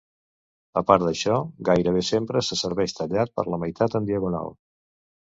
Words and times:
A 0.81 0.81
part 0.91 1.05
d'això, 1.07 1.35
gairebé 1.69 2.03
sempre 2.09 2.43
se 2.49 2.59
serveix 2.65 2.99
tallat 3.03 3.35
per 3.39 3.49
la 3.55 3.63
meitat 3.67 4.03
en 4.05 4.13
diagonal. 4.13 4.57